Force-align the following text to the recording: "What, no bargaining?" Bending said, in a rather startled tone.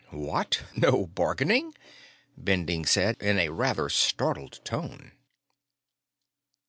"What, 0.13 0.63
no 0.75 1.05
bargaining?" 1.05 1.75
Bending 2.35 2.87
said, 2.87 3.17
in 3.21 3.37
a 3.37 3.49
rather 3.49 3.87
startled 3.87 4.59
tone. 4.65 5.11